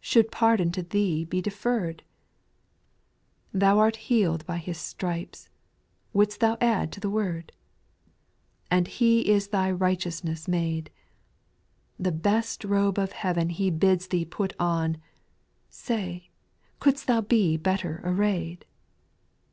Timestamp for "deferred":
1.42-2.04